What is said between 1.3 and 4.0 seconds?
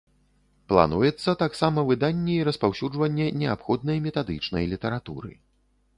таксама выданне і распаўсюджванне неабходнай